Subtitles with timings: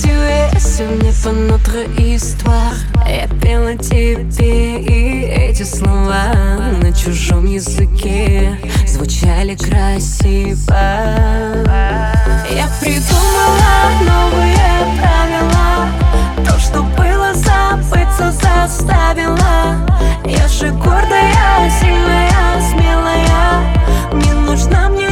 [0.00, 2.74] tu es Ce n'est pas notre histoire.
[3.06, 6.32] Я пела тебе и эти слова
[6.80, 10.74] На чужом языке звучали красиво.
[12.50, 14.56] Я придумала новые
[14.98, 15.88] правила.
[16.46, 19.86] То, что было забыться заставила
[20.24, 23.74] Я же гордая, сильная, смелая.
[24.12, 25.03] Не нужна мне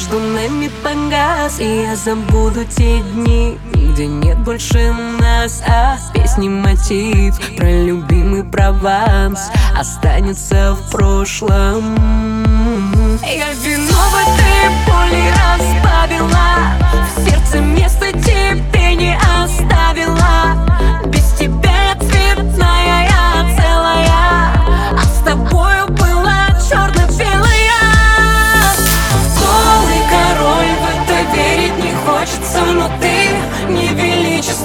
[0.00, 5.62] между нами погас И я забуду те дни, где нет больше нас.
[5.66, 11.94] А песни мотив про любимый Прованс Останется в прошлом.
[13.22, 15.39] Я вино в этой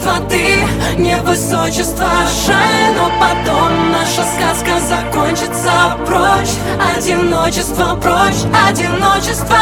[0.05, 2.07] величество, ты не высочество
[2.45, 5.97] Жаль, но потом наша сказка закончится.
[6.05, 6.55] Прочь,
[6.95, 9.57] одиночество, прочь, одиночество.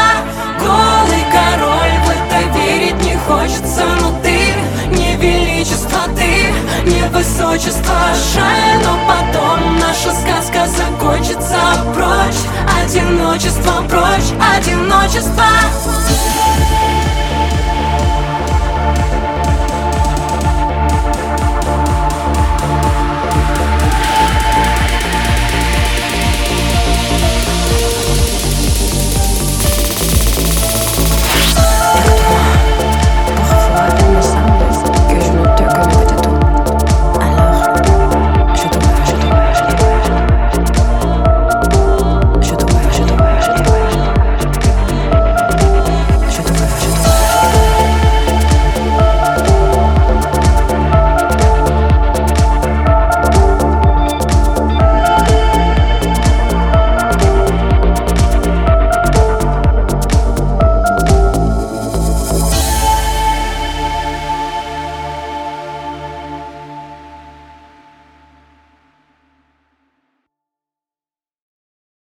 [0.58, 3.84] Голый король, в это верить не хочется.
[4.00, 4.54] Но ты
[4.90, 6.52] не величество, ты
[6.88, 7.94] не высочество.
[8.34, 11.58] Жаль, но потом наша сказка закончится.
[11.94, 12.42] Прочь,
[12.82, 15.44] одиночество, прочь, одиночество